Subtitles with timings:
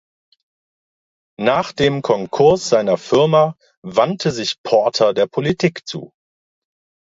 [1.39, 6.11] Nach dem Konkurs seiner Firma wandte sich Porter der Politik zu.